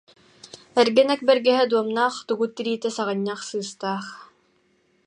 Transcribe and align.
Эргэ 0.79 1.03
нэк 1.09 1.21
бэргэһэ 1.27 1.63
дуомнаах, 1.69 2.15
тугут 2.27 2.51
тириитэ 2.55 2.89
саҕынньах 2.97 3.41
сыыстаах 3.49 4.05